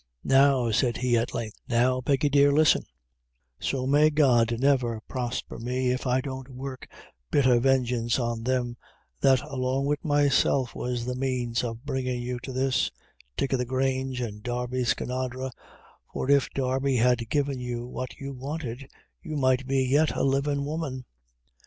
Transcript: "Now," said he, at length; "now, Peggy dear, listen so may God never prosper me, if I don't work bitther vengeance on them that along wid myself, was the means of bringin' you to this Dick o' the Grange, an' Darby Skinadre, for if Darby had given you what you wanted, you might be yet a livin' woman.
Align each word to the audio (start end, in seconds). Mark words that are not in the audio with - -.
"Now," 0.25 0.71
said 0.71 0.97
he, 0.97 1.15
at 1.15 1.35
length; 1.35 1.61
"now, 1.69 2.01
Peggy 2.01 2.27
dear, 2.27 2.51
listen 2.51 2.85
so 3.59 3.85
may 3.85 4.09
God 4.09 4.59
never 4.59 4.99
prosper 5.01 5.59
me, 5.59 5.91
if 5.91 6.07
I 6.07 6.21
don't 6.21 6.49
work 6.49 6.87
bitther 7.31 7.59
vengeance 7.59 8.17
on 8.17 8.43
them 8.43 8.77
that 9.19 9.41
along 9.43 9.85
wid 9.85 9.99
myself, 10.03 10.73
was 10.73 11.05
the 11.05 11.13
means 11.13 11.63
of 11.63 11.85
bringin' 11.85 12.19
you 12.19 12.39
to 12.39 12.51
this 12.51 12.89
Dick 13.37 13.53
o' 13.53 13.57
the 13.57 13.63
Grange, 13.67 14.21
an' 14.23 14.39
Darby 14.41 14.85
Skinadre, 14.85 15.51
for 16.11 16.31
if 16.31 16.49
Darby 16.49 16.95
had 16.95 17.29
given 17.29 17.59
you 17.59 17.85
what 17.85 18.15
you 18.17 18.33
wanted, 18.33 18.89
you 19.21 19.37
might 19.37 19.67
be 19.67 19.83
yet 19.83 20.15
a 20.15 20.23
livin' 20.23 20.65
woman. 20.65 21.05